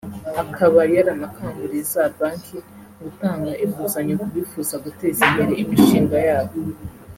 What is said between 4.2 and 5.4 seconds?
ku bifuza guteza